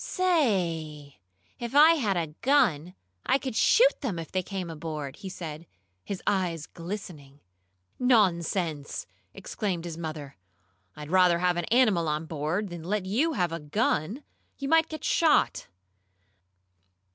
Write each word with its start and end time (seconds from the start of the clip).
"Say, 0.03 1.19
if 1.59 1.75
I 1.75 1.91
had 1.91 2.17
a 2.17 2.33
gun 2.41 2.95
I 3.23 3.37
could 3.37 3.55
shoot 3.55 4.01
them, 4.01 4.17
if 4.17 4.31
they 4.31 4.41
came 4.41 4.71
aboard," 4.71 5.17
he 5.17 5.29
said, 5.29 5.67
his 6.03 6.23
eyes 6.25 6.65
glistening. 6.65 7.39
"Nonsense!" 7.99 9.05
exclaimed 9.35 9.85
his 9.85 9.99
mother. 9.99 10.37
"I'd 10.95 11.11
rather 11.11 11.37
have 11.37 11.55
an 11.57 11.65
animal 11.65 12.07
on 12.07 12.25
board 12.25 12.69
than 12.69 12.83
let 12.83 13.05
you 13.05 13.33
have 13.33 13.51
a 13.51 13.59
gun. 13.59 14.23
You 14.57 14.69
might 14.69 14.89
get 14.89 15.03
shot." 15.03 15.67